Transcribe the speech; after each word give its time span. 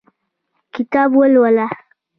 کتاب 0.75 1.09
ولوله 1.19 1.67